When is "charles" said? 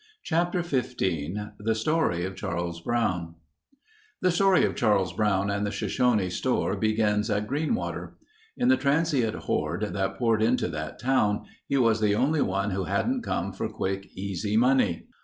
2.35-2.81, 4.75-5.13